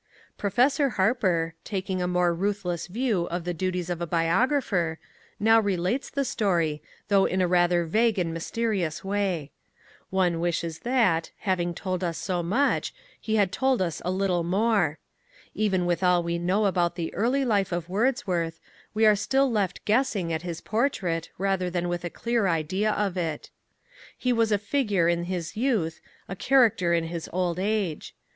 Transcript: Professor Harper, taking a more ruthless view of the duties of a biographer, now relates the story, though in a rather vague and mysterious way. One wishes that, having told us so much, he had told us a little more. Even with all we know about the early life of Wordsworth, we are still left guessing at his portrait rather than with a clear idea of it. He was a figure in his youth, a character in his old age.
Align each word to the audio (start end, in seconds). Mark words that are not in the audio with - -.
Professor 0.35 0.89
Harper, 0.97 1.53
taking 1.63 2.01
a 2.01 2.07
more 2.07 2.33
ruthless 2.33 2.87
view 2.87 3.25
of 3.25 3.43
the 3.43 3.53
duties 3.53 3.87
of 3.87 4.01
a 4.01 4.07
biographer, 4.07 4.97
now 5.39 5.59
relates 5.59 6.09
the 6.09 6.25
story, 6.25 6.81
though 7.09 7.25
in 7.25 7.39
a 7.39 7.47
rather 7.47 7.85
vague 7.85 8.17
and 8.17 8.33
mysterious 8.33 9.03
way. 9.03 9.51
One 10.09 10.39
wishes 10.39 10.79
that, 10.79 11.29
having 11.41 11.75
told 11.75 12.03
us 12.03 12.17
so 12.17 12.41
much, 12.41 12.95
he 13.19 13.35
had 13.35 13.51
told 13.51 13.79
us 13.79 14.01
a 14.03 14.09
little 14.09 14.41
more. 14.43 14.97
Even 15.53 15.85
with 15.85 16.01
all 16.03 16.23
we 16.23 16.39
know 16.39 16.65
about 16.65 16.95
the 16.95 17.13
early 17.13 17.45
life 17.45 17.71
of 17.71 17.87
Wordsworth, 17.87 18.59
we 18.95 19.05
are 19.05 19.15
still 19.15 19.51
left 19.51 19.85
guessing 19.85 20.33
at 20.33 20.41
his 20.41 20.61
portrait 20.61 21.29
rather 21.37 21.69
than 21.69 21.87
with 21.87 22.03
a 22.03 22.09
clear 22.09 22.47
idea 22.47 22.89
of 22.91 23.17
it. 23.17 23.51
He 24.17 24.33
was 24.33 24.51
a 24.51 24.57
figure 24.57 25.07
in 25.07 25.25
his 25.25 25.55
youth, 25.55 26.01
a 26.27 26.35
character 26.35 26.91
in 26.91 27.03
his 27.03 27.29
old 27.31 27.59
age. 27.59 28.15